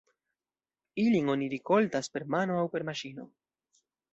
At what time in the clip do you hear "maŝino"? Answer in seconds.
2.91-3.29